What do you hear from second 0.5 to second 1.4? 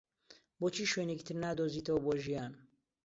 بۆچی شوێنێکی تر